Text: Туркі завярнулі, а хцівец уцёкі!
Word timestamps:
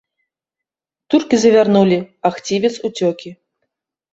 Туркі 1.13 1.35
завярнулі, 1.43 1.99
а 2.31 2.33
хцівец 2.39 2.73
уцёкі! 2.91 3.29